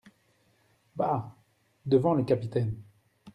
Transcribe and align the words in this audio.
Bah! 0.95 1.35
devant 1.85 2.15
le 2.15 2.23
capitaine! 2.23 2.73